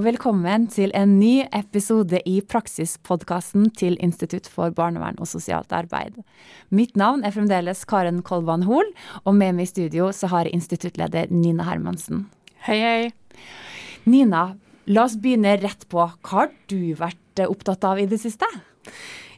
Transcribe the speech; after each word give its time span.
Og 0.00 0.06
velkommen 0.06 0.62
til 0.72 0.94
en 0.96 1.18
ny 1.20 1.42
episode 1.52 2.22
i 2.24 2.38
praksispodkasten 2.40 3.66
til 3.76 3.98
Institutt 4.00 4.46
for 4.48 4.72
barnevern 4.72 5.18
og 5.20 5.28
sosialt 5.28 5.74
arbeid. 5.76 6.14
Mitt 6.72 6.94
navn 6.96 7.20
er 7.20 7.34
fremdeles 7.34 7.82
Karen 7.84 8.22
Kolvan 8.24 8.62
Hoel, 8.64 8.88
og 9.28 9.34
med 9.36 9.58
meg 9.58 9.66
i 9.66 9.68
studio 9.68 10.06
så 10.16 10.30
har 10.32 10.48
jeg 10.48 10.56
instituttleder 10.56 11.28
Nina 11.28 11.66
Hermansen. 11.68 12.22
Hei, 12.64 12.78
hei. 12.80 13.42
Nina, 14.08 14.54
la 14.88 15.04
oss 15.04 15.18
begynne 15.20 15.52
rett 15.60 15.84
på. 15.92 16.06
Hva 16.24 16.46
har 16.46 16.54
du 16.72 16.94
vært 16.96 17.42
opptatt 17.44 17.84
av 17.84 18.00
i 18.00 18.06
det 18.08 18.22
siste? 18.22 18.48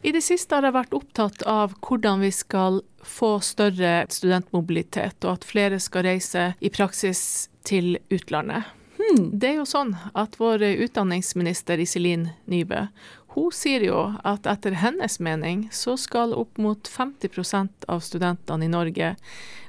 I 0.06 0.12
det 0.14 0.22
siste 0.22 0.54
har 0.54 0.68
jeg 0.68 0.76
vært 0.76 0.94
opptatt 0.94 1.42
av 1.42 1.74
hvordan 1.82 2.22
vi 2.22 2.30
skal 2.30 2.78
få 3.02 3.32
større 3.42 4.04
studentmobilitet, 4.14 5.18
og 5.26 5.40
at 5.40 5.48
flere 5.50 5.82
skal 5.82 6.06
reise 6.06 6.46
i 6.62 6.70
praksis 6.70 7.48
til 7.66 7.96
utlandet. 8.14 8.70
Hmm. 9.02 9.32
Det 9.34 9.48
er 9.48 9.56
jo 9.58 9.66
sånn 9.66 9.96
at 10.14 10.36
vår 10.38 10.62
utdanningsminister 10.84 11.80
Iselin 11.82 12.28
Nybø 12.46 12.86
hun 13.32 13.48
sier 13.54 13.80
jo 13.86 14.00
at 14.28 14.46
etter 14.48 14.76
hennes 14.76 15.16
mening 15.24 15.64
så 15.72 15.94
skal 15.96 16.34
opp 16.36 16.58
mot 16.60 16.88
50% 16.88 17.86
av 17.88 18.02
studentene 18.04 18.66
i 18.66 18.72
Norge 18.72 19.14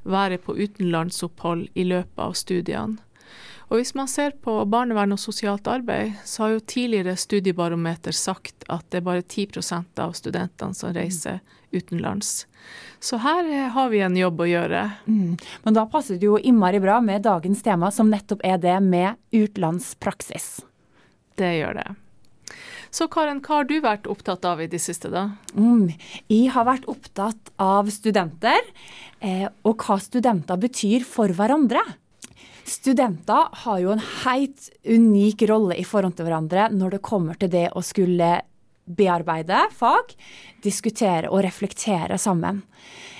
være 0.04 0.40
på 0.44 0.58
utenlandsopphold 0.58 1.70
i 1.80 1.86
løpet 1.88 2.20
av 2.20 2.36
studiene. 2.36 3.00
Og 3.70 3.80
hvis 3.80 3.94
man 3.98 4.09
ser 4.12 4.35
på 4.44 4.55
barnevern 4.70 5.16
og 5.16 5.22
sosialt 5.22 5.67
arbeid, 5.72 6.17
så 6.25 6.44
har 6.44 6.56
jo 6.56 6.66
tidligere 6.73 7.16
studiebarometer 7.19 8.16
sagt 8.16 8.66
at 8.72 8.86
det 8.92 9.02
er 9.02 9.08
bare 9.08 9.23
10% 9.23 10.03
av 10.03 10.16
studentene 10.17 10.78
som 10.78 10.94
reiser 10.95 11.39
utenlands. 11.73 12.45
Så 13.03 13.17
her 13.23 13.47
eh, 13.50 13.72
har 13.73 13.89
vi 13.89 14.03
en 14.06 14.17
jobb 14.17 14.44
å 14.44 14.47
gjøre. 14.47 14.84
Mm. 15.08 15.34
Men 15.66 15.75
da 15.75 15.88
passer 15.89 16.19
det 16.19 16.30
jo 16.30 16.38
innmari 16.38 16.80
bra 16.84 17.00
med 17.03 17.25
dagens 17.25 17.64
tema, 17.66 17.91
som 17.91 18.11
nettopp 18.14 18.45
er 18.45 18.61
det 18.61 18.78
med 18.86 19.19
utenlandspraksis. 19.34 20.61
Det 21.39 21.52
gjør 21.58 21.81
det. 21.81 21.89
Så 22.94 23.08
Karen, 23.09 23.39
hva 23.41 23.64
har 23.64 23.66
du 23.66 23.80
vært 23.81 24.06
opptatt 24.11 24.45
av 24.45 24.61
i 24.61 24.69
det 24.69 24.78
siste, 24.84 25.09
da? 25.09 25.31
Mm, 25.58 25.95
jeg 26.30 26.52
har 26.53 26.67
vært 26.67 26.86
opptatt 26.91 27.50
av 27.58 27.89
studenter, 27.89 28.61
eh, 29.17 29.47
og 29.66 29.81
hva 29.81 29.97
studenter 30.02 30.61
betyr 30.61 31.08
for 31.08 31.34
hverandre. 31.34 31.81
Studenter 32.64 33.50
har 33.66 33.80
jo 33.83 33.92
en 33.94 34.02
helt 34.23 34.69
unik 34.88 35.45
rolle 35.50 35.78
i 35.80 35.86
forhold 35.88 36.16
til 36.17 36.28
hverandre 36.28 36.69
når 36.72 36.97
det 36.97 37.06
kommer 37.06 37.39
til 37.39 37.52
det 37.52 37.69
å 37.75 37.83
skulle 37.83 38.38
bearbeide 38.83 39.66
fag, 39.75 40.11
diskutere 40.64 41.31
og 41.31 41.44
reflektere 41.45 42.17
sammen. 42.19 42.61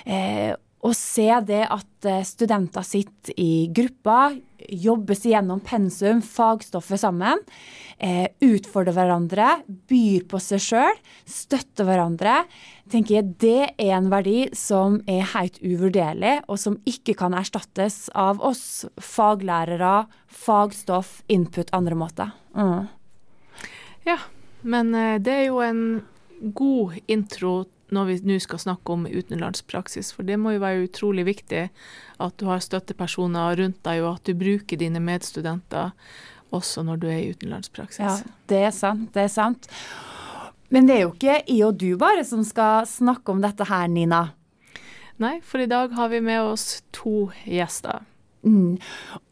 Eh, 0.04 0.52
og 0.84 0.92
se 0.96 1.28
det 1.48 1.62
at 1.72 2.08
eh, 2.08 2.24
studenter 2.26 2.84
sitter 2.84 3.32
i 3.40 3.66
grupper, 3.72 4.36
jobber 4.64 5.16
seg 5.16 5.34
gjennom 5.34 5.60
pensum, 5.64 6.20
fagstoffet 6.24 7.00
sammen, 7.00 7.40
eh, 7.96 8.26
utfordrer 8.44 8.96
hverandre, 8.96 9.48
byr 9.88 10.26
på 10.28 10.40
seg 10.44 10.62
sjøl, 10.64 11.00
støtter 11.28 11.88
hverandre, 11.88 12.42
tenker 12.92 13.18
jeg 13.18 13.32
det 13.40 13.60
er 13.80 13.94
en 13.96 14.10
verdi 14.12 14.50
som 14.56 15.00
er 15.08 15.24
helt 15.32 15.56
uvurderlig, 15.64 16.36
og 16.48 16.60
som 16.60 16.76
ikke 16.88 17.16
kan 17.16 17.36
erstattes 17.36 18.06
av 18.12 18.42
oss 18.44 18.84
faglærere, 19.00 20.04
fagstoff, 20.28 21.22
input, 21.32 21.72
andre 21.76 21.96
måter. 21.96 22.34
Mm. 22.52 22.90
Ja, 24.04 24.20
men 24.68 24.92
eh, 24.92 25.16
det 25.16 25.38
er 25.38 25.46
jo 25.48 25.62
en 25.64 25.86
god 26.52 27.00
intro 27.08 27.62
når 27.92 28.08
vi 28.08 28.16
nå 28.30 28.38
skal 28.42 28.62
snakke 28.62 28.94
om 28.94 29.06
utenlandspraksis, 29.06 30.12
for 30.16 30.26
det 30.26 30.38
må 30.40 30.54
jo 30.54 30.62
være 30.62 30.86
utrolig 30.86 31.26
viktig 31.28 31.66
at 32.24 32.36
du 32.40 32.46
har 32.48 32.62
støttepersoner 32.64 33.58
rundt 33.60 33.82
deg, 33.84 34.02
og 34.04 34.16
at 34.16 34.30
du 34.30 34.38
bruker 34.38 34.80
dine 34.80 35.02
medstudenter 35.04 35.92
også 36.54 36.84
når 36.86 37.02
du 37.02 37.08
er 37.10 37.20
i 37.20 37.30
utenlandspraksis. 37.34 38.04
Ja, 38.04 38.36
det 38.50 38.62
er 38.68 38.74
sant. 38.74 39.10
Det 39.14 39.26
er 39.26 39.32
sant. 39.32 39.68
Men 40.72 40.88
det 40.88 40.96
er 40.96 41.04
jo 41.04 41.12
ikke 41.12 41.36
jeg 41.42 41.60
og 41.66 41.76
du 41.78 41.90
bare 42.00 42.24
som 42.26 42.42
skal 42.46 42.88
snakke 42.88 43.34
om 43.34 43.42
dette 43.44 43.66
her, 43.68 43.86
Nina. 43.90 44.24
Nei, 45.22 45.36
for 45.46 45.62
i 45.62 45.70
dag 45.70 45.92
har 45.94 46.10
vi 46.10 46.22
med 46.24 46.42
oss 46.42 46.82
to 46.94 47.28
gjester. 47.46 48.02
Mm. 48.44 48.76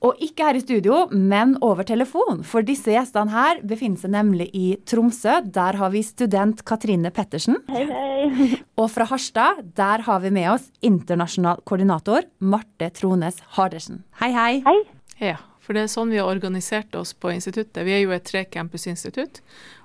Og 0.06 0.20
ikke 0.24 0.46
her 0.48 0.58
i 0.58 0.62
studio, 0.64 1.02
men 1.12 1.54
over 1.64 1.86
telefon. 1.88 2.42
For 2.46 2.64
disse 2.66 2.92
gjestene 2.94 3.32
her 3.32 3.60
befinner 3.68 4.00
seg 4.00 4.14
nemlig 4.14 4.48
i 4.56 4.66
Tromsø. 4.88 5.40
Der 5.52 5.78
har 5.80 5.92
vi 5.92 6.02
student 6.06 6.64
Katrine 6.68 7.12
Pettersen. 7.14 7.60
Hei, 7.72 7.84
hei. 7.90 8.48
Og 8.80 8.90
fra 8.92 9.06
Harstad, 9.10 9.62
der 9.76 10.06
har 10.08 10.24
vi 10.24 10.32
med 10.34 10.50
oss 10.54 10.70
internasjonal 10.84 11.62
koordinator 11.68 12.26
Marte 12.40 12.90
Trones 12.96 13.42
Hardersen. 13.58 14.02
Hei, 14.22 14.32
hei. 14.36 14.52
Hei. 14.66 14.78
Ja, 15.22 15.38
for 15.62 15.76
det 15.76 15.84
er 15.84 15.92
sånn 15.92 16.10
vi 16.10 16.18
har 16.18 16.30
organisert 16.30 16.96
oss 16.98 17.12
på 17.14 17.34
instituttet. 17.34 17.84
Vi 17.86 17.94
er 17.94 18.02
jo 18.02 18.14
et 18.16 18.26
trecampusinstitutt. 18.26 19.42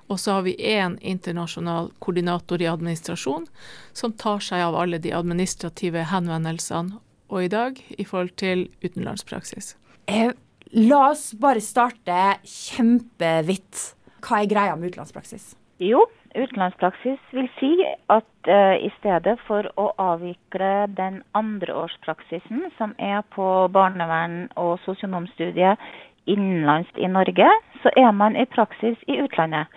Og 0.08 0.16
så 0.16 0.38
har 0.38 0.46
vi 0.46 0.56
én 0.56 0.96
internasjonal 1.04 1.90
koordinator 2.00 2.62
i 2.64 2.70
administrasjon 2.70 3.44
som 3.92 4.14
tar 4.16 4.40
seg 4.40 4.64
av 4.64 4.78
alle 4.80 4.96
de 5.04 5.12
administrative 5.12 6.06
henvendelsene 6.08 6.96
og 7.28 7.44
i 7.44 7.52
dag 7.52 7.78
i 7.98 8.04
forhold 8.04 8.34
til 8.40 8.68
utenlandspraksis? 8.84 9.76
Eh, 10.08 10.32
la 10.72 11.00
oss 11.10 11.30
bare 11.40 11.62
starte 11.64 12.38
kjempevidt. 12.44 13.94
Hva 14.24 14.42
er 14.42 14.50
greia 14.50 14.76
med 14.76 14.90
utenlandspraksis? 14.90 15.52
Jo, 15.78 16.02
utenlandspraksis 16.34 17.20
vil 17.36 17.46
si 17.60 17.70
at 18.10 18.50
uh, 18.50 18.74
i 18.74 18.90
stedet 18.98 19.36
for 19.46 19.68
å 19.78 19.92
avvikle 20.02 20.88
den 20.98 21.20
andreårspraksisen 21.38 22.66
som 22.78 22.96
er 22.98 23.22
på 23.34 23.46
barnevern- 23.72 24.48
og 24.56 24.80
sosionomstudiet 24.86 25.78
innenlands 26.28 26.90
i 26.96 27.08
Norge, 27.08 27.48
så 27.82 27.92
er 27.96 28.10
man 28.12 28.36
i 28.36 28.44
praksis 28.50 28.98
i 29.08 29.20
utlandet 29.22 29.70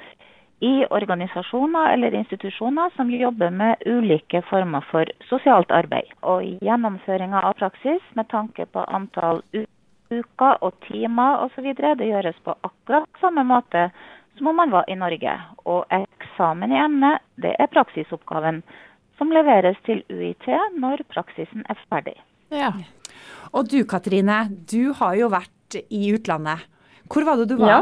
i 0.61 0.85
organisasjoner 0.89 1.93
eller 1.93 2.13
institusjoner 2.13 2.91
som 2.95 3.09
jobber 3.11 3.49
med 3.49 3.81
ulike 3.85 4.43
former 4.49 4.85
for 4.91 5.09
sosialt 5.29 5.71
arbeid. 5.73 6.11
Og 6.21 6.45
gjennomføringa 6.61 7.41
av 7.49 7.55
praksis 7.57 8.01
med 8.13 8.29
tanke 8.29 8.67
på 8.69 8.83
antall 8.85 9.41
uker 9.57 10.61
og 10.61 10.75
timer 10.85 11.41
osv. 11.47 11.71
det 11.73 12.09
gjøres 12.11 12.37
på 12.45 12.53
akkurat 12.61 13.09
samme 13.23 13.43
måte 13.43 13.89
som 14.37 14.51
om 14.51 14.55
man 14.55 14.71
var 14.71 14.85
i 14.89 14.95
Norge. 14.95 15.33
Og 15.65 15.85
eksamen 15.89 16.71
i 16.71 16.77
emnet, 16.77 17.25
det 17.41 17.55
er 17.57 17.71
praksisoppgaven 17.73 18.61
som 19.17 19.33
leveres 19.33 19.81
til 19.85 20.03
UiT 20.09 20.45
når 20.77 21.01
praksisen 21.09 21.65
er 21.69 21.81
ferdig. 21.89 22.19
Ja. 22.53 22.69
Og 23.49 23.65
du 23.71 23.81
Katrine, 23.85 24.43
du 24.49 24.93
har 24.93 25.17
jo 25.17 25.31
vært 25.33 25.81
i 25.89 26.11
utlandet. 26.13 26.69
Hvor 27.09 27.25
var 27.25 27.41
det 27.41 27.49
du 27.49 27.57
var? 27.57 27.81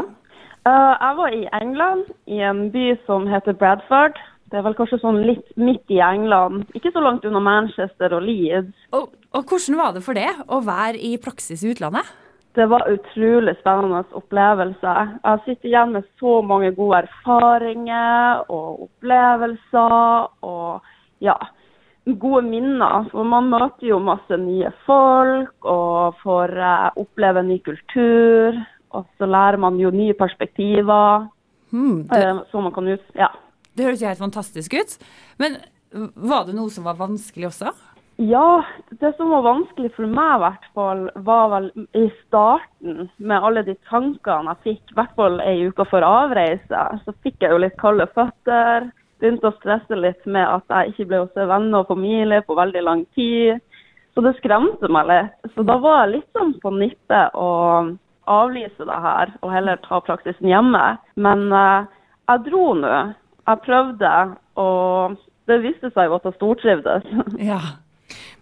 Uh, 0.68 0.92
jeg 0.92 1.16
var 1.16 1.32
i 1.32 1.46
England, 1.62 2.04
i 2.28 2.42
en 2.44 2.66
by 2.72 2.90
som 3.06 3.28
heter 3.30 3.56
Bradford. 3.56 4.18
Det 4.50 4.58
er 4.58 4.64
vel 4.66 4.74
kanskje 4.76 4.98
sånn 5.00 5.22
litt 5.24 5.46
midt 5.56 5.92
i 5.94 6.00
England, 6.02 6.66
ikke 6.74 6.90
så 6.92 7.00
langt 7.04 7.24
unna 7.24 7.40
Manchester 7.40 8.16
og 8.16 8.24
Leeds. 8.26 8.74
Og, 8.96 9.12
og 9.30 9.46
hvordan 9.46 9.78
var 9.78 9.94
det 9.94 10.02
for 10.04 10.18
det 10.18 10.26
å 10.50 10.58
være 10.66 10.98
i 10.98 11.14
praksis 11.22 11.62
i 11.62 11.70
utlandet? 11.70 12.08
Det 12.58 12.66
var 12.66 12.88
utrolig 12.90 13.54
spennende 13.60 14.02
opplevelse. 14.18 14.94
Jeg 15.22 15.42
sitter 15.44 15.70
igjen 15.70 15.94
med 15.94 16.08
så 16.18 16.40
mange 16.42 16.72
gode 16.74 17.04
erfaringer 17.04 18.42
og 18.50 18.88
opplevelser 18.88 20.26
og 20.42 20.90
ja, 21.22 21.36
gode 22.10 22.42
minner. 22.48 23.06
For 23.12 23.28
man 23.30 23.52
møter 23.54 23.92
jo 23.92 24.00
masse 24.02 24.40
nye 24.42 24.74
folk 24.82 25.70
og 25.70 26.18
får 26.24 26.56
uh, 26.58 26.90
oppleve 26.98 27.46
ny 27.46 27.60
kultur. 27.70 28.58
Og 28.96 29.06
så 29.18 29.28
lærer 29.28 29.60
man 29.62 29.78
jo 29.78 29.92
nye 29.94 30.16
perspektiver. 30.18 31.28
Hmm, 31.70 32.08
det, 32.10 32.22
eh, 32.24 32.40
så 32.50 32.62
man 32.62 32.74
kan 32.74 32.88
ut, 32.88 33.04
ja. 33.14 33.28
det 33.76 33.86
høres 33.86 34.02
jo 34.02 34.08
helt 34.10 34.22
fantastisk 34.22 34.74
ut. 34.74 34.96
Men 35.38 35.60
var 36.14 36.46
det 36.46 36.56
noe 36.56 36.70
som 36.70 36.86
var 36.86 36.98
vanskelig 36.98 37.50
også? 37.50 37.70
Ja, 38.20 38.62
det 39.00 39.14
som 39.16 39.30
var 39.32 39.46
vanskelig 39.46 39.94
for 39.94 40.04
meg 40.04 40.34
i 40.34 40.40
hvert 40.42 40.66
fall, 40.76 41.06
var 41.24 41.46
vel 41.54 41.68
i 41.96 42.02
starten 42.26 43.06
med 43.16 43.46
alle 43.46 43.62
de 43.64 43.72
tankene 43.88 44.52
jeg 44.52 44.60
fikk, 44.66 44.82
i 44.90 44.98
hvert 44.98 45.14
fall 45.16 45.40
ei 45.40 45.54
uke 45.70 45.86
før 45.88 46.04
avreise. 46.04 46.82
Så 47.06 47.14
fikk 47.24 47.40
jeg 47.40 47.54
jo 47.54 47.62
litt 47.64 47.78
kalde 47.80 48.04
føtter. 48.12 48.90
Begynte 49.24 49.48
å 49.48 49.56
stresse 49.56 49.96
litt 49.96 50.28
med 50.28 50.44
at 50.44 50.68
jeg 50.68 50.92
ikke 50.92 51.08
ble 51.08 51.22
se 51.32 51.48
venner 51.48 51.80
og 51.80 51.88
familie 51.94 52.44
på 52.44 52.58
veldig 52.60 52.84
lang 52.84 53.06
tid. 53.16 53.64
Så 54.12 54.26
det 54.26 54.34
skremte 54.36 54.92
meg 54.92 55.08
litt. 55.08 55.52
Så 55.54 55.64
da 55.64 55.78
var 55.80 56.02
jeg 56.02 56.18
litt 56.18 56.36
sånn 56.36 56.52
på 56.60 56.74
nippet 56.76 57.40
og 57.40 57.94
avlyse 58.30 58.86
det 58.86 59.00
her 59.04 59.32
og 59.40 59.54
heller 59.54 59.80
ta 59.86 60.00
praksisen 60.04 60.48
hjemme. 60.50 60.84
Men 61.20 61.48
uh, 61.52 61.88
jeg 62.30 62.46
dro 62.46 62.66
nå. 62.78 62.92
Jeg 63.48 63.64
prøvde, 63.64 64.10
og 64.62 65.16
det 65.50 65.56
viste 65.64 65.90
seg 65.90 66.06
jo 66.06 66.18
at 66.20 66.28
jeg 66.28 66.36
stortrivdes. 66.36 67.08
ja. 67.50 67.60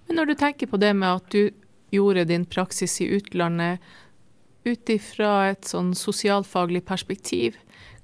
Men 0.09 0.21
når 0.21 0.31
du 0.31 0.35
tenker 0.41 0.69
på 0.69 0.81
det 0.81 0.93
med 0.97 1.09
at 1.09 1.33
du 1.33 1.49
gjorde 1.95 2.27
din 2.29 2.45
praksis 2.45 2.99
i 3.01 3.09
utlandet 3.17 3.81
ut 4.69 4.93
ifra 4.93 5.49
et 5.55 5.69
sånn 5.69 5.95
sosialfaglig 5.97 6.83
perspektiv, 6.89 7.57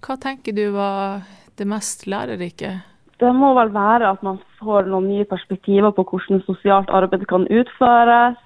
hva 0.04 0.16
tenker 0.20 0.56
du 0.56 0.70
var 0.76 1.24
det 1.58 1.66
mest 1.68 2.06
lærerike? 2.08 2.78
Det 3.20 3.30
må 3.36 3.52
vel 3.56 3.70
være 3.74 4.08
at 4.10 4.24
man 4.26 4.40
får 4.60 4.88
noen 4.90 5.06
nye 5.10 5.26
perspektiver 5.28 5.92
på 5.94 6.04
hvordan 6.08 6.42
sosialt 6.48 6.90
arbeid 6.92 7.26
kan 7.30 7.46
utføres 7.48 8.40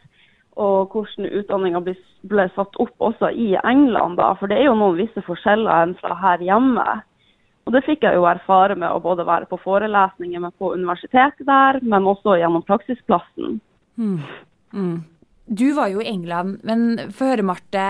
og 0.58 0.92
hvordan 0.92 1.30
utdanninga 1.40 1.80
ble, 1.86 1.94
ble, 2.26 2.48
satt 2.54 2.78
opp 2.82 2.94
også 3.10 3.30
i 3.30 3.52
England. 3.64 4.18
da, 4.18 4.32
For 4.38 4.50
det 4.50 4.58
er 4.58 4.68
jo 4.68 4.78
noen 4.78 4.98
visse 4.98 5.22
forskjeller 5.26 5.84
enn 5.84 5.94
fra 6.00 6.16
her 6.18 6.42
hjemme. 6.42 6.86
Og 7.68 7.74
Det 7.74 7.84
fikk 7.84 8.06
jeg 8.06 8.16
jo 8.16 8.24
erfare 8.24 8.74
med 8.80 8.88
å 8.88 9.00
både 9.04 9.26
være 9.28 9.46
på 9.50 9.58
forelesninger 9.60 10.40
med 10.40 10.54
på 10.56 10.72
universitetet 10.72 11.44
der, 11.46 11.80
men 11.82 12.08
også 12.08 12.38
gjennom 12.40 12.64
praksisplassen. 12.64 13.60
Mm. 14.00 14.22
Mm. 14.72 15.04
Du 15.48 15.72
var 15.76 15.88
jo 15.92 16.00
i 16.00 16.08
England, 16.08 16.60
men 16.64 17.12
få 17.12 17.30
høre, 17.30 17.44
Marte. 17.44 17.84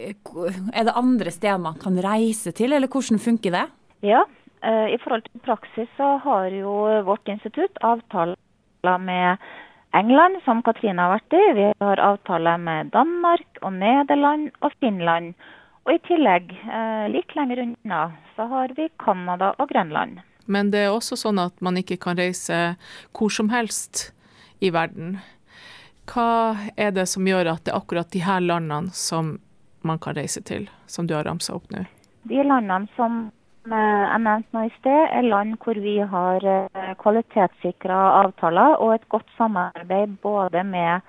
Er 0.00 0.84
det 0.88 0.96
andre 0.96 1.32
steder 1.32 1.60
man 1.60 1.76
kan 1.80 2.00
reise 2.00 2.52
til, 2.56 2.72
eller 2.72 2.88
hvordan 2.88 3.20
funker 3.20 3.52
det? 3.56 3.66
Ja, 4.04 4.24
eh, 4.64 4.94
i 4.94 4.98
forhold 5.04 5.24
til 5.28 5.44
praksis 5.44 5.88
så 5.96 6.14
har 6.24 6.48
jo 6.56 6.72
vårt 7.04 7.28
institutt 7.28 7.76
avtaler 7.84 8.36
med 9.04 9.36
England, 9.92 10.42
som 10.44 10.62
Katrine 10.62 11.02
har 11.02 11.16
vært 11.16 11.34
i. 11.34 11.42
Vi 11.56 11.66
har 11.82 12.02
avtale 12.04 12.54
med 12.62 12.92
Danmark 12.94 13.62
og 13.62 13.72
Nederland 13.74 14.50
og 14.62 14.74
Finland. 14.78 15.34
Og 15.86 15.94
i 15.96 16.02
tillegg, 16.06 16.52
eh, 16.52 17.08
litt 17.10 17.34
lenger 17.34 17.62
unna, 17.64 18.12
så 18.36 18.46
har 18.48 18.68
vi 18.76 18.88
Canada 18.98 19.54
og 19.58 19.68
Grønland. 19.68 20.20
Men 20.46 20.70
det 20.70 20.86
er 20.86 20.94
også 20.94 21.16
sånn 21.16 21.38
at 21.38 21.60
man 21.60 21.76
ikke 21.76 21.98
kan 21.98 22.16
reise 22.16 22.76
hvor 23.12 23.30
som 23.30 23.50
helst 23.50 24.12
i 24.60 24.70
verden. 24.70 25.18
Hva 26.06 26.56
er 26.76 26.90
det 26.90 27.08
som 27.08 27.26
gjør 27.26 27.54
at 27.54 27.64
det 27.64 27.72
er 27.72 27.80
akkurat 27.80 28.10
de 28.10 28.22
her 28.24 28.40
landene 28.40 28.90
som 28.92 29.38
man 29.82 29.98
kan 29.98 30.14
reise 30.14 30.42
til, 30.42 30.68
som 30.86 31.06
du 31.06 31.14
har 31.14 31.24
ramsa 31.24 31.54
opp 31.54 31.70
nå? 31.70 31.84
De 32.28 32.42
landene 32.42 32.88
som 32.96 33.30
jeg 33.68 34.20
nevnte 34.24 34.56
nå 34.56 34.62
i 34.66 34.72
sted, 34.78 35.02
er 35.12 35.28
land 35.28 35.58
hvor 35.60 35.76
vi 35.76 35.98
har 36.00 36.44
eh, 36.48 36.94
kvalitetssikra 37.00 37.98
avtaler 38.22 38.80
og 38.80 38.94
et 38.94 39.08
godt 39.12 39.28
samarbeid 39.36 40.16
både 40.22 40.64
med 40.64 41.00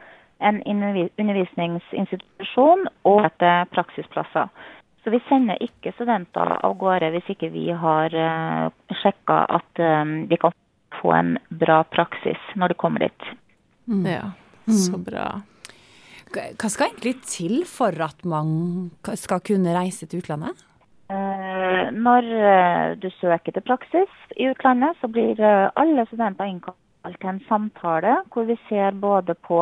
en 0.42 0.62
undervisningsinstitusjon 0.66 2.88
og 3.08 3.26
etter 3.30 3.66
praksisplasser. 3.72 4.50
Så 5.04 5.10
vi 5.14 5.20
sender 5.30 5.64
ikke 5.64 5.94
studenter 5.96 6.58
av 6.60 6.76
gårde 6.78 7.12
hvis 7.16 7.30
ikke 7.34 7.50
vi 7.54 7.70
har 7.74 8.14
uh, 8.14 8.66
eh, 8.68 8.98
sjekka 9.02 9.46
at 9.58 9.82
um, 9.82 10.28
de 10.30 10.38
kan 10.42 10.54
få 11.00 11.14
en 11.16 11.38
bra 11.50 11.84
praksis 11.90 12.42
når 12.60 12.68
de 12.74 12.82
kommer 12.84 13.00
dit. 13.08 13.22
Mm. 13.88 14.06
Ja, 14.06 14.26
så 14.68 14.98
mm. 14.98 15.06
bra. 15.08 15.28
Hva 16.32 16.70
skal 16.72 16.92
egentlig 16.92 17.16
til 17.28 17.64
for 17.68 17.92
at 18.04 18.26
man 18.28 18.92
skal 19.20 19.42
kunne 19.44 19.74
reise 19.76 20.06
til 20.06 20.22
utlandet? 20.22 20.56
Eh, 21.12 21.88
når 21.92 22.28
eh, 22.40 22.90
du 23.04 23.10
søker 23.20 23.52
til 23.52 23.64
praksis 23.68 24.12
i 24.40 24.48
utlandet, 24.48 24.96
så 25.02 25.10
blir 25.12 25.40
eh, 25.44 25.72
alle 25.76 26.06
studenter 26.08 26.48
innkalt 26.48 26.78
til 27.04 27.32
en 27.34 27.42
samtale 27.50 28.14
hvor 28.32 28.46
vi 28.48 28.56
ser 28.70 28.96
både 28.96 29.36
på 29.48 29.60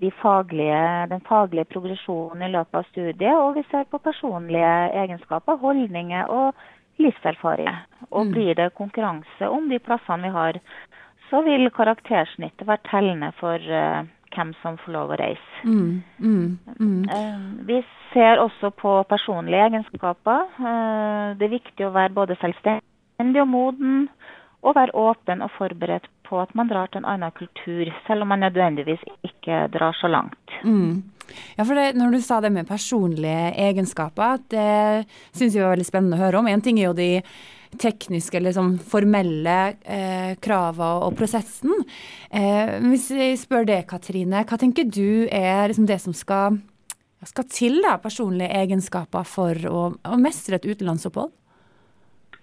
de 0.00 0.10
faglige, 0.18 0.80
den 1.12 1.22
faglige 1.28 1.68
progresjonen 1.70 2.42
i 2.42 2.50
løpet 2.50 2.80
av 2.80 2.88
studiet, 2.88 3.36
og 3.36 3.60
vi 3.60 3.62
ser 3.70 3.86
på 3.86 4.00
personlige 4.02 4.72
egenskaper, 5.04 5.60
holdninger 5.62 6.32
og 6.34 6.58
livserfaring. 6.98 7.70
Og 8.10 8.26
mm. 8.26 8.32
blir 8.34 8.58
det 8.58 8.72
konkurranse 8.74 9.50
om 9.50 9.70
de 9.70 9.78
plassene 9.78 10.26
vi 10.26 10.34
har, 10.34 10.58
så 11.30 11.44
vil 11.46 11.70
karaktersnittet 11.76 12.66
være 12.66 12.88
tellende 12.90 13.30
for 13.38 13.70
hvem 14.34 14.52
som 14.62 14.78
får 14.82 14.92
lov 14.92 15.12
å 15.14 15.18
reise. 15.20 15.60
Mm, 15.64 16.02
mm, 16.18 16.58
mm. 16.80 17.04
Eh, 17.16 17.44
vi 17.68 17.80
ser 18.12 18.42
også 18.42 18.70
på 18.70 18.96
personlige 19.08 19.68
egenskaper. 19.68 20.48
Eh, 20.58 21.28
det 21.38 21.48
er 21.48 21.56
viktig 21.56 21.86
å 21.86 21.94
være 21.94 22.16
både 22.16 22.38
selvstendig 22.42 23.42
og 23.42 23.48
moden, 23.48 24.08
og 24.64 24.76
være 24.78 24.96
åpen 24.96 25.42
og 25.44 25.52
forberedt 25.58 26.08
på 26.24 26.40
at 26.40 26.54
man 26.56 26.70
drar 26.70 26.88
til 26.88 27.02
en 27.02 27.10
annen 27.14 27.34
kultur, 27.36 27.90
selv 28.06 28.24
om 28.24 28.32
man 28.32 28.40
nødvendigvis 28.40 29.02
ikke 29.22 29.66
drar 29.74 29.96
så 30.00 30.08
langt. 30.08 30.56
Mm. 30.64 31.02
Ja, 31.58 31.64
for 31.64 31.74
det, 31.78 31.94
Når 31.98 32.14
du 32.14 32.20
sa 32.20 32.40
det 32.40 32.52
med 32.52 32.68
personlige 32.68 33.52
egenskaper, 33.56 34.40
det 34.48 35.06
syns 35.32 35.54
jeg 35.54 35.64
var 35.64 35.74
veldig 35.74 35.88
spennende 35.88 36.18
å 36.18 36.24
høre 36.24 36.40
om. 36.40 36.48
En 36.48 36.64
ting 36.64 36.78
er 36.80 36.90
jo 36.90 36.96
de 36.98 37.10
tekniske 37.80 38.36
eller 38.38 38.52
liksom, 38.52 38.76
formelle 38.78 39.58
eh, 39.82 40.34
kravene 40.42 41.06
og 41.06 41.16
prosessen. 41.18 41.72
Eh, 42.30 42.76
hvis 42.86 43.10
jeg 43.14 43.38
spør 43.40 43.66
deg, 43.68 43.86
Katrine, 43.90 44.44
hva 44.46 44.58
tenker 44.60 44.86
du 44.88 45.26
er 45.30 45.68
liksom, 45.68 45.88
det 45.90 46.00
som 46.02 46.14
skal, 46.16 46.60
skal 47.26 47.48
til, 47.50 47.80
da, 47.84 47.96
personlige 48.02 48.52
egenskaper 48.62 49.26
for 49.28 49.66
å, 49.70 49.88
å 49.96 50.20
mestre 50.20 50.60
et 50.60 50.68
utenlandsopphold? 50.68 51.32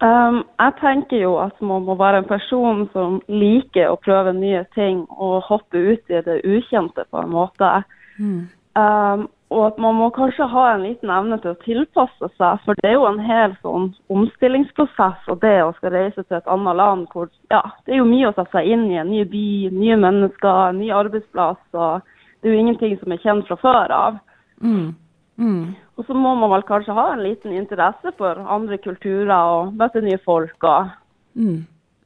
Um, 0.01 0.39
jeg 0.57 0.73
tenker 0.79 1.19
jo 1.21 1.35
at 1.37 1.59
man 1.61 1.83
må 1.85 1.93
være 1.93 2.23
en 2.23 2.29
person 2.29 2.87
som 2.89 3.19
liker 3.29 3.91
å 3.91 3.99
prøve 4.01 4.33
nye 4.33 4.63
ting 4.73 5.03
og 5.13 5.43
hoppe 5.45 5.77
ut 5.77 6.09
i 6.09 6.23
det 6.25 6.39
ukjente 6.41 7.05
på 7.13 7.21
en 7.21 7.29
måte. 7.35 7.69
Mm. 8.17 8.47
Um, 8.79 9.27
og 9.51 9.65
at 9.65 9.79
man 9.83 9.97
må 9.99 10.07
kanskje 10.15 10.47
ha 10.47 10.61
en 10.71 10.85
liten 10.85 11.11
evne 11.11 11.35
til 11.43 11.51
å 11.51 11.59
tilpasse 11.65 12.29
seg. 12.37 12.61
For 12.63 12.79
det 12.79 12.87
er 12.87 12.95
jo 12.95 13.07
en 13.09 13.19
hel 13.19 13.55
sånn 13.59 13.89
omstillingsprosess 14.13 15.27
og 15.31 15.41
det 15.43 15.57
å 15.65 15.73
skal 15.75 15.91
reise 15.97 16.23
til 16.23 16.37
et 16.37 16.47
annet 16.53 16.79
land 16.79 17.09
hvor 17.11 17.27
ja, 17.51 17.59
det 17.83 17.97
er 17.97 17.99
jo 17.99 18.07
mye 18.07 18.29
å 18.29 18.35
sette 18.37 18.55
seg 18.55 18.71
inn 18.71 18.87
i. 18.87 18.95
En 19.01 19.11
ny 19.11 19.25
by, 19.27 19.49
nye 19.75 19.97
mennesker, 19.99 20.61
en 20.69 20.79
ny 20.79 20.87
arbeidsplass. 20.95 21.59
og 21.75 22.07
Det 22.39 22.47
er 22.47 22.55
jo 22.55 22.63
ingenting 22.63 22.95
som 23.01 23.11
er 23.11 23.23
kjent 23.25 23.51
fra 23.51 23.59
før 23.59 23.95
av. 23.97 24.21
Mm. 24.63 24.93
Mm. 25.41 25.75
Og 25.99 26.07
så 26.07 26.15
må 26.15 26.31
man 26.39 26.53
vel 26.53 26.63
kanskje 26.69 26.95
ha 26.95 27.09
en 27.11 27.25
liten 27.25 27.51
interesse 27.57 28.15
for 28.15 28.39
andre 28.55 28.79
kulturer 28.79 29.35
og 29.35 29.75
møte 29.75 30.03
nye 30.05 30.21
folk. 30.23 30.55
og 30.63 30.95
mm. 31.35 31.59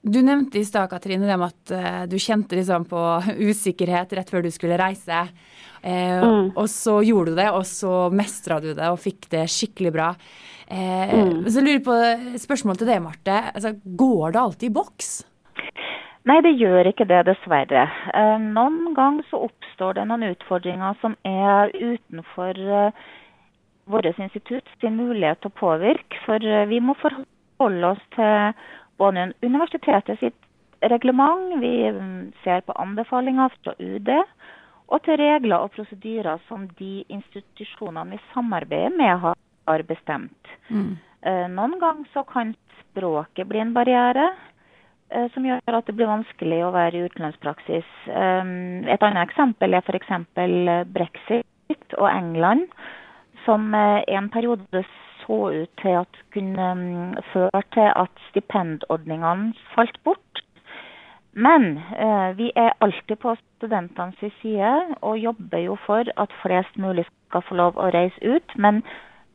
Du 0.06 0.20
nevnte 0.22 0.60
i 0.60 0.66
stad 0.66 0.90
Katrine, 0.90 1.26
det 1.26 1.38
med 1.42 1.50
at 1.54 1.72
uh, 1.74 2.02
du 2.10 2.18
kjente 2.22 2.58
liksom 2.58 2.84
på 2.90 3.02
usikkerhet 3.50 4.12
rett 4.14 4.30
før 4.30 4.44
du 4.46 4.52
skulle 4.54 4.78
reise. 4.78 5.24
Eh, 5.86 6.24
mm. 6.26 6.50
Og 6.58 6.66
så 6.72 6.98
gjorde 7.06 7.36
du 7.36 7.40
det, 7.40 7.52
og 7.54 7.66
så 7.70 8.08
mestra 8.10 8.58
du 8.64 8.72
det 8.74 8.90
og 8.90 9.02
fikk 9.04 9.30
det 9.34 9.46
skikkelig 9.54 9.94
bra. 9.94 10.10
Eh, 10.66 11.14
mm. 11.14 11.46
Så 11.46 11.62
jeg 11.62 11.68
lurer 11.68 11.86
på 11.86 12.42
spørsmål 12.42 12.82
til 12.82 12.90
deg, 12.90 13.04
Marte. 13.06 13.38
Altså, 13.54 13.76
går 13.86 14.34
det 14.34 14.42
alltid 14.42 14.70
i 14.72 14.76
boks? 14.80 15.16
Nei, 16.26 16.40
det 16.42 16.56
gjør 16.58 16.88
ikke 16.90 17.06
det, 17.06 17.20
dessverre. 17.28 17.84
Eh, 18.18 18.40
noen 18.42 18.96
ganger 18.98 19.28
så 19.30 19.44
oppstår 19.46 20.00
det 20.00 20.08
noen 20.10 20.26
utfordringer 20.32 20.98
som 21.04 21.14
er 21.30 21.70
utenfor 21.76 22.58
eh, 22.58 23.04
vårt 23.86 24.10
institutt 24.10 24.66
sin 24.82 24.98
mulighet 24.98 25.44
til 25.44 25.54
å 25.54 25.60
påvirke. 25.60 26.24
For 26.26 26.42
eh, 26.42 26.66
vi 26.72 26.82
må 26.82 26.98
forholde 26.98 27.92
oss 27.94 28.02
til 28.18 28.58
både 28.98 29.28
universitetet 29.46 30.18
sitt 30.24 30.40
reglement, 30.82 31.60
vi 31.62 31.92
mm, 31.94 32.34
ser 32.42 32.66
på 32.66 32.74
anbefalinger 32.82 33.54
fra 33.62 33.76
UD, 33.78 34.10
og 34.88 35.02
til 35.06 35.18
regler 35.20 35.64
og 35.64 35.74
prosedyrer 35.76 36.42
som 36.50 36.68
de 36.80 37.04
institusjonene 37.10 38.16
vi 38.16 38.22
samarbeider 38.34 38.94
med, 38.96 39.36
har 39.66 39.84
bestemt. 39.90 40.52
Mm. 40.70 40.98
Eh, 41.26 41.48
noen 41.50 41.80
ganger 41.82 42.10
så 42.14 42.26
kan 42.30 42.54
språket 42.84 43.50
bli 43.50 43.62
en 43.64 43.74
barriere 43.74 44.28
eh, 45.10 45.26
som 45.34 45.48
gjør 45.48 45.80
at 45.80 45.90
det 45.90 45.96
blir 45.98 46.12
vanskelig 46.12 46.62
å 46.66 46.74
være 46.76 47.00
i 47.00 47.10
utenlandspraksis. 47.10 47.90
Eh, 48.06 48.54
et 48.94 49.08
annet 49.08 49.26
eksempel 49.26 49.74
er 49.74 49.86
f.eks. 49.86 50.14
brexit 50.94 51.98
og 51.98 52.10
England, 52.12 52.70
som 53.46 53.74
en 53.74 54.30
periode 54.34 54.86
så 55.26 55.38
ut 55.54 55.82
til 55.82 56.00
at 56.00 56.18
kunne 56.34 56.70
mm, 56.80 57.18
føre 57.34 57.62
til 57.74 57.90
at 57.90 58.24
stipendordningene 58.30 59.54
falt 59.74 59.98
bort. 60.06 60.45
Men 61.36 61.78
eh, 61.78 62.30
vi 62.38 62.52
er 62.56 62.74
alltid 62.80 63.20
på 63.20 63.36
studentenes 63.58 64.36
side 64.42 64.96
og 65.02 65.20
jobber 65.20 65.60
jo 65.66 65.76
for 65.86 66.08
at 66.16 66.36
flest 66.40 66.78
mulig 66.80 67.04
skal 67.10 67.44
få 67.44 67.58
lov 67.60 67.76
å 67.76 67.90
reise 67.92 68.22
ut. 68.24 68.56
Men 68.56 68.80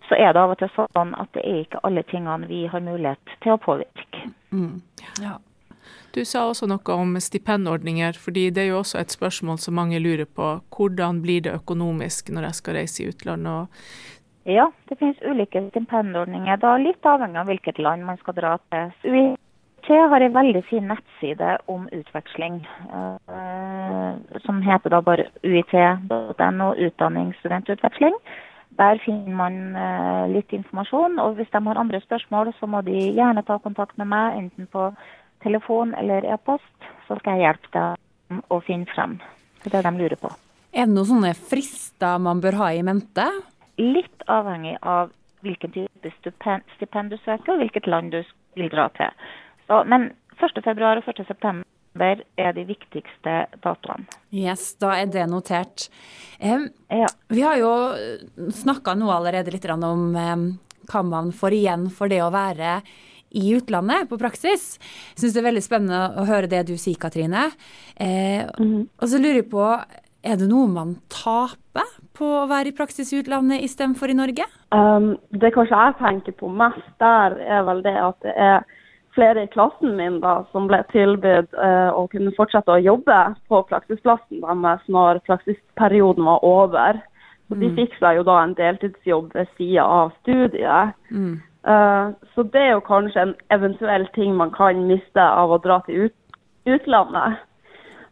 så 0.09 0.17
er 0.17 0.33
det 0.33 0.41
av 0.41 0.55
og 0.55 0.59
til 0.63 0.73
sånn 0.77 1.13
at 1.21 1.29
det 1.37 1.45
er 1.45 1.61
ikke 1.67 1.83
alle 1.85 2.03
tingene 2.09 2.49
vi 2.49 2.65
har 2.73 2.81
mulighet 2.83 3.37
til 3.45 3.53
å 3.53 3.61
påvirke. 3.61 4.31
Mm. 4.51 4.81
Ja. 5.21 5.37
Du 6.15 6.25
sa 6.27 6.47
også 6.49 6.67
noe 6.67 6.95
om 6.97 7.13
stipendordninger, 7.23 8.17
fordi 8.19 8.49
det 8.51 8.65
er 8.65 8.73
jo 8.73 8.81
også 8.81 8.99
et 8.99 9.13
spørsmål 9.15 9.61
som 9.63 9.77
mange 9.79 10.01
lurer 10.03 10.27
på. 10.27 10.49
Hvordan 10.75 11.21
blir 11.23 11.45
det 11.45 11.53
økonomisk 11.55 12.33
når 12.33 12.49
jeg 12.49 12.59
skal 12.59 12.79
reise 12.81 13.05
i 13.05 13.11
utlandet? 13.13 13.85
Ja, 14.49 14.71
det 14.89 14.97
finnes 14.99 15.21
ulike 15.23 15.63
stipendordninger. 15.69 16.59
Da 16.65 16.75
litt 16.81 17.07
avhengig 17.07 17.45
av 17.45 17.53
hvilket 17.53 17.79
land 17.79 18.09
man 18.09 18.19
skal 18.25 18.41
dra 18.41 18.57
til. 18.73 19.37
UiT 19.81 20.11
har 20.11 20.21
en 20.21 20.33
veldig 20.33 20.63
fin 20.69 20.89
nettside 20.89 21.59
om 21.67 21.89
utveksling, 21.93 22.61
uh, 22.93 24.15
som 24.45 24.61
heter 24.63 24.91
da 24.91 25.01
bare 25.01 25.29
uit.no 25.43 26.75
utdanningsstudentutveksling. 26.75 28.15
Der 28.77 29.01
finner 29.05 29.35
man 29.37 29.77
uh, 29.77 30.29
litt 30.29 30.53
informasjon, 30.53 31.19
og 31.19 31.39
hvis 31.39 31.51
de 31.53 31.65
har 31.67 31.81
andre 31.81 32.01
spørsmål, 32.01 32.53
så 32.61 32.67
må 32.67 32.83
de 32.83 32.99
gjerne 33.17 33.43
ta 33.43 33.59
kontakt 33.59 33.97
med 33.97 34.11
meg, 34.13 34.37
enten 34.37 34.69
på 34.69 34.91
telefon 35.43 35.95
eller 35.95 36.29
e-post, 36.29 36.91
så 37.09 37.17
skal 37.19 37.39
jeg 37.39 37.49
hjelpe 37.49 37.73
dem 37.73 38.45
å 38.53 38.61
finne 38.61 38.89
frem 38.93 39.19
til 39.63 39.73
det 39.73 39.85
de 39.87 39.97
lurer 39.97 40.21
på. 40.21 40.33
Er 40.77 40.87
det 40.87 40.95
noen 40.95 41.09
sånne 41.09 41.35
frister 41.35 42.21
man 42.21 42.41
bør 42.45 42.61
ha 42.61 42.73
i 42.77 42.85
mente? 42.85 43.25
Litt 43.81 44.29
avhengig 44.29 44.77
av 44.83 45.09
hvilken 45.41 45.73
type 45.73 46.13
stipend 46.77 47.15
du 47.15 47.17
søker, 47.25 47.55
og 47.55 47.65
hvilket 47.65 47.89
land 47.89 48.13
du 48.13 48.21
vil 48.61 48.69
dra 48.69 48.91
til. 48.93 49.09
Så, 49.71 49.85
men 49.87 50.09
1.2. 50.41 50.67
og 50.67 51.05
1.9. 51.05 51.27
september 51.29 52.23
er 52.41 52.55
de 52.57 52.65
viktigste 52.67 53.35
datoene. 53.63 54.09
Yes, 54.35 54.73
da 54.83 54.97
er 54.99 55.11
det 55.11 55.29
notert. 55.31 55.87
Eh, 56.41 56.67
Ja. 56.91 57.07
vi 57.29 57.43
har 57.43 57.57
jo 57.61 57.71
snakka 58.51 58.97
nå 58.99 59.11
allerede 59.15 59.53
litt 59.55 59.69
om 59.71 60.17
eh, 60.17 60.37
hva 60.91 61.03
man 61.07 61.31
får 61.31 61.55
igjen 61.55 61.87
for 61.95 62.09
det 62.11 62.19
å 62.25 62.33
være 62.35 62.81
i 63.31 63.55
utlandet 63.55 64.09
på 64.11 64.19
praksis. 64.19 64.79
Syns 65.15 65.35
det 65.37 65.39
er 65.45 65.51
veldig 65.53 65.63
spennende 65.63 66.01
å 66.19 66.27
høre 66.27 66.51
det 66.51 66.65
du 66.67 66.75
sier, 66.77 66.99
Katrine. 66.99 67.53
Eh, 67.95 68.43
Og 68.99 69.07
så 69.07 69.21
lurer 69.23 69.43
jeg 69.45 69.51
på, 69.51 69.63
er 70.25 70.37
det 70.37 70.49
noe 70.51 70.67
man 70.67 70.97
taper 71.09 71.87
på 72.13 72.27
å 72.43 72.49
være 72.51 72.73
i 72.73 72.77
praksis 72.77 73.13
i 73.15 73.23
utlandet 73.23 73.63
istedenfor 73.63 74.11
i 74.11 74.19
Norge? 74.19 74.45
Um, 74.75 75.15
det 75.31 75.55
kanskje 75.55 75.79
jeg 75.79 75.95
tenker 76.03 76.33
på 76.43 76.51
mest 76.51 76.91
der, 76.99 77.39
er 77.39 77.63
vel 77.71 77.83
det 77.87 77.95
at 77.97 78.19
det 78.27 78.35
er 78.35 78.67
flere 79.15 79.45
i 79.45 79.51
klassen 79.51 79.97
min 79.97 80.21
da, 80.23 80.41
som 80.53 80.69
ble 80.71 80.81
tilbudt 80.93 81.55
eh, 81.59 81.91
å 81.91 82.07
kunne 82.13 82.33
fortsette 82.37 82.73
å 82.73 82.83
jobbe 82.83 83.19
på 83.51 83.63
praksisplassen 83.71 84.43
deres 84.45 84.87
når 84.89 85.23
praksisperioden 85.27 86.27
var 86.29 86.45
over. 86.47 87.01
Så 87.49 87.59
De 87.59 87.71
fikk 87.75 87.97
seg 87.99 88.21
jo 88.21 88.25
da 88.29 88.37
en 88.45 88.55
deltidsjobb 88.55 89.33
ved 89.35 89.49
sida 89.59 89.83
av 89.83 90.13
studiet. 90.21 90.95
Eh, 91.67 92.11
så 92.35 92.43
det 92.55 92.63
er 92.63 92.75
jo 92.77 92.85
kanskje 92.87 93.25
en 93.27 93.37
eventuell 93.51 94.07
ting 94.15 94.37
man 94.39 94.53
kan 94.55 94.87
miste 94.87 95.25
av 95.25 95.51
å 95.51 95.59
dra 95.63 95.81
til 95.87 96.07
ut 96.07 96.17
utlandet. 96.71 97.41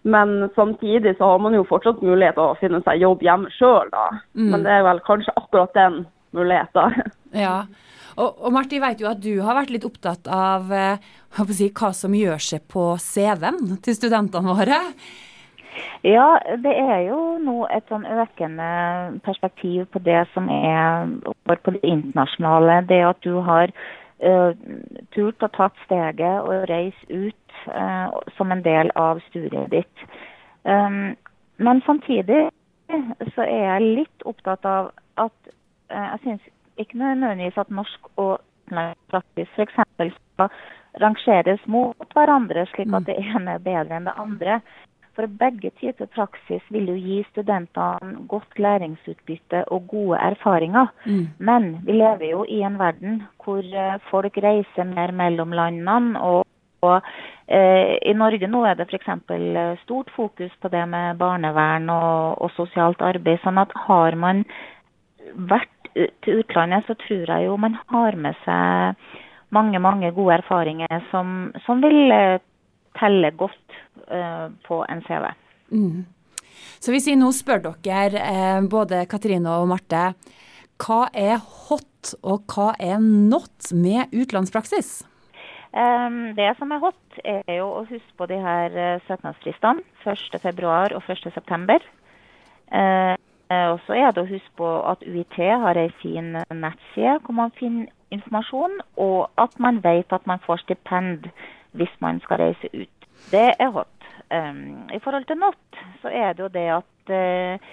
Men 0.03 0.49
samtidig 0.57 1.17
så 1.19 1.33
har 1.33 1.39
man 1.43 1.55
jo 1.55 1.67
fortsatt 1.69 2.03
mulighet 2.03 2.35
til 2.39 2.51
å 2.51 2.59
finne 2.59 2.81
seg 2.87 3.03
jobb 3.03 3.23
hjemme 3.23 3.51
sjøl, 3.55 3.91
da. 3.93 4.07
Men 4.33 4.65
det 4.65 4.73
er 4.73 4.87
vel 4.87 5.01
kanskje 5.05 5.35
akkurat 5.37 5.75
den 5.75 6.07
muligheten. 6.37 7.03
Ja. 7.37 7.63
Og, 8.19 8.43
og 8.43 8.53
Marti, 8.55 8.79
jeg 8.79 8.83
vet 8.83 9.03
jo 9.03 9.09
at 9.11 9.23
du 9.23 9.33
har 9.47 9.57
vært 9.61 9.71
litt 9.71 9.87
opptatt 9.87 10.27
av 10.33 10.73
eh, 10.75 11.09
si, 11.55 11.71
hva 11.71 11.93
som 11.95 12.15
gjør 12.17 12.43
seg 12.43 12.65
på 12.71 12.91
CV-en 13.03 13.79
til 13.85 13.95
studentene 13.95 14.55
våre. 14.59 14.83
Ja, 16.03 16.39
det 16.63 16.73
er 16.75 17.05
jo 17.07 17.39
nå 17.43 17.61
et 17.75 17.87
sånn 17.91 18.07
økende 18.07 18.69
perspektiv 19.27 19.87
på 19.95 20.03
det 20.03 20.25
som 20.33 20.49
er 20.51 21.11
på 21.47 21.75
det 21.75 21.83
internasjonale. 21.87 22.81
Det 22.91 22.99
at 23.07 23.23
du 23.27 23.39
har 23.47 23.71
uh, 23.71 24.51
turt 25.15 25.47
å 25.47 25.51
tatt 25.55 25.79
steget 25.87 26.43
og 26.43 26.67
reist 26.71 27.11
ut 27.11 27.59
uh, 27.71 28.15
som 28.35 28.55
en 28.55 28.63
del 28.67 28.91
av 28.99 29.23
studiet 29.29 29.71
ditt. 29.75 30.07
Um, 30.67 31.15
men 31.63 31.83
samtidig 31.87 32.49
så 33.35 33.47
er 33.47 33.65
jeg 33.69 33.95
litt 34.03 34.27
opptatt 34.27 34.67
av 34.67 34.93
at 35.19 35.53
uh, 35.95 36.07
jeg 36.17 36.25
syns 36.25 36.55
ikke 36.79 36.99
nødvendigvis 36.99 37.59
at 37.59 37.71
norsk 37.71 38.11
og 38.17 38.41
utenlandsk 38.69 39.57
f.eks. 39.57 39.79
skal 40.17 40.51
rangeres 41.01 41.61
mot 41.67 42.13
hverandre, 42.15 42.67
slik 42.75 42.93
at 42.95 43.07
det 43.07 43.17
ene 43.23 43.57
er 43.57 43.65
bedre 43.65 43.97
enn 43.97 44.09
det 44.09 44.17
andre. 44.19 44.61
For 45.19 45.27
begge 45.27 45.73
typer 45.81 46.07
praksis 46.15 46.63
vil 46.71 46.93
jo 46.93 46.95
gi 46.95 47.23
studentene 47.33 48.27
godt 48.31 48.59
læringsutbytte 48.59 49.65
og 49.75 49.89
gode 49.91 50.19
erfaringer. 50.23 50.93
Men 51.39 51.81
vi 51.87 51.93
lever 51.93 52.31
jo 52.31 52.45
i 52.45 52.61
en 52.63 52.79
verden 52.79 53.23
hvor 53.43 53.59
eh, 53.59 53.99
folk 54.11 54.39
reiser 54.39 54.85
mer 54.85 55.11
mellom 55.11 55.53
landene. 55.53 56.21
og 56.21 56.45
og 56.81 57.03
eh, 57.49 57.99
I 58.07 58.13
Norge 58.15 58.47
nå 58.47 58.63
er 58.65 58.75
det 58.79 58.87
f.eks. 58.87 59.09
stort 59.83 60.11
fokus 60.17 60.53
på 60.63 60.69
det 60.69 60.89
med 60.89 61.19
barnevern 61.19 61.91
og, 61.91 62.43
og 62.43 62.51
sosialt 62.55 63.03
arbeid. 63.03 63.41
sånn 63.43 63.59
at 63.59 63.75
har 63.89 64.15
man 64.15 64.45
vært 65.35 65.78
til 65.95 66.43
utlandet, 66.43 66.87
så 66.87 66.97
tror 67.07 67.33
jeg 67.33 67.47
jo 67.47 67.57
man 67.61 67.79
har 67.93 68.17
med 68.17 68.37
seg 68.45 69.09
mange 69.55 69.81
mange 69.81 70.11
gode 70.13 70.39
erfaringer 70.43 71.05
som, 71.11 71.51
som 71.65 71.81
vil 71.85 72.13
eh, 72.13 72.41
telle 72.99 73.31
godt 73.39 73.79
uh, 74.11 74.49
på 74.67 74.83
en 74.91 75.03
CV. 75.07 75.29
Så 76.83 76.93
hvis 76.93 77.09
jeg 77.09 77.19
nå 77.21 77.31
spør 77.35 77.63
dere, 77.85 78.21
eh, 78.21 78.61
både 78.71 79.05
Katrine 79.11 79.59
og 79.61 79.69
Marte, 79.71 80.11
hva 80.79 81.05
er 81.17 81.39
hot 81.41 82.15
og 82.23 82.45
hva 82.53 82.73
er 82.79 82.99
not 83.03 83.73
med 83.75 84.13
utenlandspraksis? 84.15 85.03
Um, 85.69 86.35
Det 86.37 86.49
som 86.59 86.73
er 86.73 86.81
hot, 86.81 87.19
er 87.25 87.59
jo 87.59 87.67
å 87.81 87.87
huske 87.89 88.15
på 88.17 88.29
de 88.31 88.39
her 88.41 88.73
uh, 88.73 89.01
søknadsfristene. 89.09 89.85
1.2. 90.05 90.69
og 90.97 91.03
1.9. 91.05 91.79
Eh, 92.69 93.15
og 93.49 93.79
så 93.87 93.97
er 93.97 94.13
det 94.13 94.25
å 94.25 94.29
huske 94.29 94.55
på 94.61 94.71
at 94.91 95.05
UiT 95.09 95.39
har 95.41 95.79
ei 95.81 95.89
fin 96.03 96.35
nettside 96.37 97.19
hvor 97.25 97.37
man 97.39 97.55
finner 97.57 97.89
informasjon, 98.13 98.79
og 99.01 99.29
at 99.41 99.57
man 99.61 99.81
vet 99.85 100.13
at 100.13 100.27
man 100.29 100.41
får 100.45 100.65
stipend 100.65 101.29
hvis 101.77 101.93
man 102.05 102.21
skal 102.25 102.43
reise 102.43 102.71
ut. 102.73 103.09
Det 103.33 103.51
er 103.59 103.71
hot. 103.75 103.93
Um, 104.29 104.89
I 104.93 105.01
forhold 105.01 105.25
til 105.29 105.41
not, 105.41 105.61
så 106.03 106.13
er 106.13 106.35
det 106.37 106.45
jo 106.45 106.51
det 106.53 106.67
at 106.75 107.13
uh, 107.13 107.69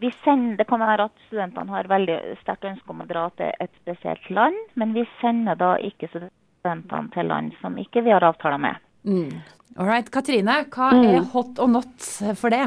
vi 0.00 0.10
sender, 0.24 0.56
Det 0.56 0.66
kan 0.68 0.80
være 0.80 1.08
at 1.08 1.26
studentene 1.26 1.72
har 1.76 1.88
veldig 1.88 2.16
sterkt 2.42 2.64
ønske 2.68 2.90
om 2.90 3.04
å 3.04 3.08
dra 3.08 3.28
til 3.38 3.52
et 3.60 3.72
spesielt 3.82 4.30
land, 4.30 4.56
men 4.74 4.94
vi 4.96 5.04
sender 5.20 5.58
da 5.60 5.74
ikke 5.76 6.10
studentene 6.10 7.12
til 7.14 7.28
land 7.30 7.52
som 7.60 7.76
ikke 7.78 8.02
vi 8.04 8.12
har 8.12 8.24
avtaler 8.24 8.60
med. 8.60 8.80
All 9.76 9.88
right, 9.88 10.08
Katrine, 10.10 10.64
hva 10.72 10.90
er 10.96 11.24
hot 11.32 11.60
og 11.60 11.70
not 11.70 12.10
for 12.40 12.52
det? 12.52 12.66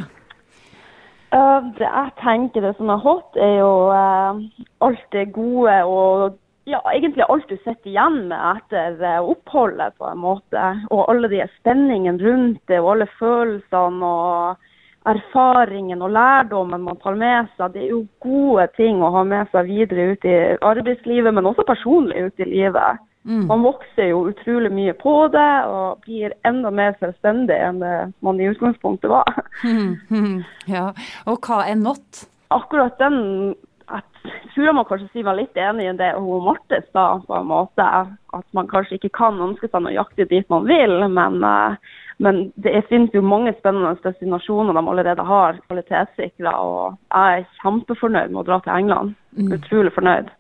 Eh, 1.36 1.62
det 1.75 1.88
jeg 1.88 2.12
tenker 2.22 2.63
det 2.63 2.75
som 2.77 2.91
er 2.93 3.01
hot, 3.03 3.36
er 3.36 3.57
jo 3.60 3.72
uh, 3.91 4.38
alt 4.86 5.07
det 5.12 5.25
gode 5.36 5.74
og 5.84 6.38
ja, 6.67 6.79
egentlig 6.91 7.25
alt 7.27 7.50
du 7.50 7.55
sitter 7.63 7.91
igjen 7.91 8.22
med 8.29 8.39
etter 8.53 8.96
uh, 9.03 9.27
oppholdet, 9.34 9.96
på 10.00 10.07
en 10.07 10.24
måte. 10.24 10.63
Og 10.91 11.03
alle 11.12 11.29
de 11.31 11.43
spenningene 11.57 12.24
rundt 12.24 12.63
det, 12.72 12.79
og 12.79 12.93
alle 12.93 13.10
følelsene 13.19 14.07
og 14.07 14.63
erfaringen 15.07 16.03
og 16.03 16.12
lærdommen 16.15 16.84
man 16.84 17.00
tar 17.03 17.15
med 17.19 17.51
seg. 17.55 17.75
Det 17.75 17.86
er 17.86 17.91
jo 17.93 18.01
gode 18.24 18.67
ting 18.79 19.03
å 19.03 19.12
ha 19.15 19.24
med 19.27 19.51
seg 19.53 19.67
videre 19.72 20.12
ut 20.13 20.27
i 20.27 20.38
arbeidslivet, 20.60 21.31
men 21.36 21.48
også 21.48 21.67
personlig 21.67 22.27
ut 22.27 22.43
i 22.43 22.50
livet. 22.51 23.03
Man 23.27 23.65
vokser 23.65 24.12
jo 24.13 24.24
utrolig 24.29 24.72
mye 24.72 24.93
på 24.96 25.15
det, 25.34 25.51
og 25.67 26.00
blir 26.05 26.31
enda 26.48 26.72
mer 26.72 26.96
selvstendig 27.01 27.57
enn 27.60 27.81
det 27.84 27.96
man 28.24 28.39
i 28.39 28.50
utgangspunktet 28.53 29.12
var. 29.12 29.43
Ja, 30.67 30.91
og 31.27 31.43
hva 31.48 31.62
er 31.67 31.75
not? 31.79 32.27
akkurat 32.50 33.00
den 33.00 33.55
jeg 33.88 34.31
tror 34.51 34.65
jeg 34.65 34.75
må 34.75 34.84
kanskje 34.84 35.05
si 35.13 35.22
meg 35.24 35.38
litt 35.38 35.60
enig 35.63 35.86
i 35.88 35.91
det 35.96 36.10
hun 36.17 36.43
Marte 36.43 36.81
sa, 36.91 37.22
på 37.24 37.36
en 37.38 37.46
måte. 37.48 37.86
At 38.36 38.43
man 38.57 38.67
kanskje 38.67 38.98
ikke 38.98 39.13
kan 39.15 39.39
ønske 39.39 39.69
seg 39.72 39.86
nøyaktig 39.86 40.25
dit 40.27 40.50
man 40.51 40.65
vil, 40.67 41.05
men, 41.07 41.38
eh, 41.48 41.77
men 42.19 42.41
det 42.60 42.84
finnes 42.89 43.15
jo 43.15 43.24
mange 43.24 43.53
spennende 43.62 43.96
destinasjoner 44.03 44.75
de 44.75 44.84
allerede 44.84 45.24
har 45.24 45.62
kvalitetssikra. 45.69 46.57
Og 46.60 46.98
jeg 47.13 47.46
er 47.46 47.48
kjempefornøyd 47.62 48.36
med 48.36 48.41
å 48.43 48.46
dra 48.50 48.60
til 48.65 48.75
England. 48.75 49.15
Utrolig 49.55 49.96
fornøyd. 49.96 50.36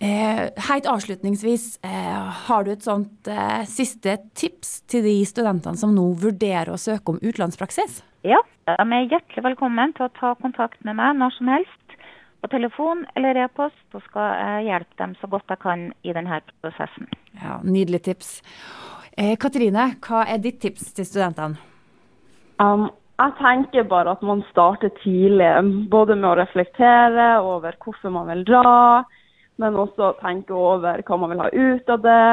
Eh, 0.00 0.40
helt 0.70 0.86
avslutningsvis, 0.86 1.78
eh, 1.82 2.22
har 2.46 2.64
du 2.64 2.70
et 2.70 2.84
sånt 2.86 3.26
eh, 3.26 3.64
siste 3.66 4.14
tips 4.38 4.82
til 4.86 5.02
de 5.02 5.14
studentene 5.26 5.80
som 5.80 5.90
nå 5.94 6.04
vurderer 6.22 6.70
å 6.70 6.78
søke 6.78 7.16
om 7.16 7.18
utenlandspraksis? 7.18 7.98
Ja, 8.22 8.38
de 8.70 8.76
er 8.78 9.08
hjertelig 9.10 9.42
velkommen 9.42 9.96
til 9.96 10.06
å 10.06 10.14
ta 10.14 10.36
kontakt 10.38 10.78
med 10.86 11.00
meg 11.00 11.18
når 11.18 11.34
som 11.34 11.50
helst. 11.50 11.98
På 12.38 12.50
telefon 12.52 13.02
eller 13.18 13.42
e-post, 13.42 13.78
så 13.90 13.98
skal 14.06 14.30
jeg 14.38 14.68
hjelpe 14.68 15.00
dem 15.02 15.18
så 15.18 15.32
godt 15.34 15.50
jeg 15.50 15.62
kan 15.66 15.84
i 16.06 16.14
denne 16.14 16.40
prosessen. 16.62 17.10
Ja, 17.42 17.58
Nydelig 17.66 18.04
tips. 18.06 18.30
Eh, 19.18 19.34
Katrine, 19.34 19.96
hva 20.06 20.22
er 20.30 20.38
ditt 20.38 20.60
tips 20.62 20.92
til 20.94 21.10
studentene? 21.10 21.58
Um, 22.62 22.86
jeg 23.18 23.34
tenker 23.42 23.90
bare 23.90 24.14
at 24.14 24.22
man 24.22 24.46
starter 24.52 24.94
tidlig, 25.02 25.50
både 25.90 26.14
med 26.14 26.30
å 26.30 26.38
reflektere 26.38 27.32
over 27.42 27.74
hvorfor 27.82 28.14
man 28.14 28.30
vil 28.30 28.46
dra, 28.46 29.02
men 29.58 29.78
også 29.78 30.14
tenke 30.22 30.54
over 30.54 31.02
hva 31.04 31.18
man 31.20 31.34
vil 31.34 31.42
ha 31.44 31.50
ut 31.52 31.92
av 31.94 32.04
det. 32.04 32.28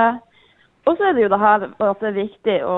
Og 0.85 0.97
så 0.97 1.07
er 1.07 1.15
det 1.17 1.25
jo 1.25 1.31
det 1.33 1.41
her 1.41 1.65
at 1.65 2.03
det 2.03 2.09
er 2.11 2.19
viktig 2.19 2.59
å 2.69 2.77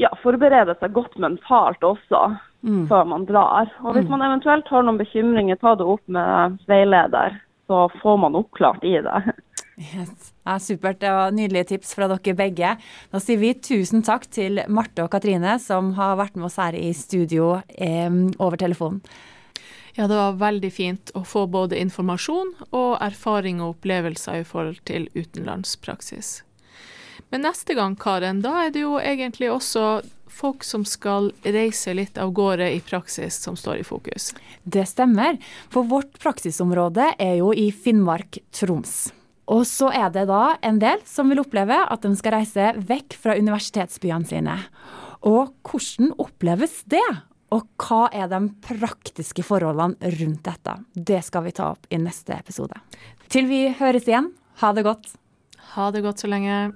ja, 0.00 0.08
forberede 0.22 0.76
seg 0.80 0.94
godt 0.96 1.18
mentalt 1.20 1.84
også 1.84 2.24
før 2.62 3.06
man 3.10 3.26
drar. 3.26 3.70
Og 3.82 3.96
hvis 3.96 4.08
man 4.10 4.22
eventuelt 4.22 4.68
har 4.70 4.84
noen 4.86 5.00
bekymringer, 5.00 5.58
ta 5.60 5.74
det 5.76 5.86
opp 5.88 6.02
med 6.06 6.60
veileder, 6.70 7.40
så 7.66 7.88
får 8.00 8.20
man 8.22 8.38
oppklart 8.38 8.84
i 8.86 8.94
det. 9.02 9.18
Yes. 9.82 10.32
Ja, 10.46 10.58
supert. 10.62 11.00
Det 11.00 11.10
var 11.10 11.34
nydelige 11.34 11.72
tips 11.72 11.94
fra 11.96 12.08
dere 12.10 12.36
begge. 12.38 12.74
Da 13.10 13.20
sier 13.22 13.40
vi 13.40 13.54
tusen 13.58 14.04
takk 14.06 14.28
til 14.30 14.62
Marte 14.70 15.06
og 15.06 15.12
Katrine, 15.12 15.56
som 15.62 15.92
har 15.98 16.18
vært 16.20 16.36
med 16.38 16.50
oss 16.50 16.58
her 16.60 16.76
i 16.78 16.92
studio 16.96 17.56
eh, 17.74 18.10
over 18.38 18.60
telefonen. 18.60 19.02
Ja, 19.94 20.06
det 20.08 20.16
var 20.16 20.38
veldig 20.40 20.70
fint 20.72 21.12
å 21.14 21.20
få 21.28 21.44
både 21.52 21.76
informasjon 21.80 22.54
og 22.70 22.96
erfaring 23.04 23.60
og 23.60 23.76
opplevelser 23.76 24.40
i 24.40 24.46
forhold 24.48 24.80
til 24.88 25.10
utenlandspraksis. 25.12 26.40
Men 27.32 27.44
neste 27.44 27.76
gang, 27.76 27.96
Karen, 27.96 28.40
da 28.44 28.54
er 28.66 28.72
det 28.72 28.84
jo 28.86 28.96
egentlig 29.00 29.50
også 29.52 30.02
folk 30.32 30.64
som 30.64 30.84
skal 30.88 31.30
reise 31.44 31.92
litt 31.96 32.16
av 32.20 32.32
gårde 32.36 32.70
i 32.72 32.80
praksis 32.84 33.36
som 33.44 33.56
står 33.56 33.82
i 33.82 33.86
fokus. 33.86 34.30
Det 34.64 34.84
stemmer, 34.88 35.36
for 35.72 35.88
vårt 35.88 36.16
praksisområde 36.22 37.10
er 37.20 37.36
jo 37.40 37.52
i 37.52 37.68
Finnmark-Troms. 37.72 39.12
Og 39.52 39.66
så 39.68 39.90
er 39.92 40.08
det 40.14 40.26
da 40.30 40.54
en 40.64 40.78
del 40.80 41.02
som 41.08 41.28
vil 41.28 41.42
oppleve 41.42 41.76
at 41.84 42.04
de 42.04 42.14
skal 42.16 42.38
reise 42.38 42.70
vekk 42.88 43.18
fra 43.20 43.36
universitetsbyene 43.36 44.28
sine. 44.28 44.56
Og 45.28 45.52
hvordan 45.68 46.14
oppleves 46.22 46.80
det? 46.88 47.04
Og 47.52 47.66
hva 47.82 48.06
er 48.16 48.30
de 48.32 48.40
praktiske 48.64 49.44
forholdene 49.44 50.12
rundt 50.18 50.44
dette? 50.46 50.76
Det 50.94 51.20
skal 51.24 51.44
vi 51.46 51.56
ta 51.56 51.72
opp 51.74 51.88
i 51.92 52.00
neste 52.00 52.36
episode. 52.38 52.78
Til 53.32 53.48
vi 53.50 53.66
høres 53.76 54.08
igjen, 54.08 54.30
ha 54.62 54.72
det 54.72 54.86
godt. 54.86 55.12
Ha 55.74 55.90
det 55.92 56.02
godt 56.04 56.22
så 56.24 56.30
lenge. 56.32 56.72